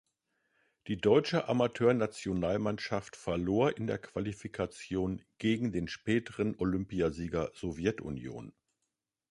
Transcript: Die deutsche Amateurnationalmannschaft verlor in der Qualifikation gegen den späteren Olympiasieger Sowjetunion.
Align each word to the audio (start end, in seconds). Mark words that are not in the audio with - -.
Die 0.87 0.97
deutsche 0.99 1.47
Amateurnationalmannschaft 1.47 3.15
verlor 3.15 3.77
in 3.77 3.85
der 3.85 3.99
Qualifikation 3.99 5.23
gegen 5.37 5.71
den 5.71 5.87
späteren 5.87 6.55
Olympiasieger 6.57 7.51
Sowjetunion. 7.53 8.51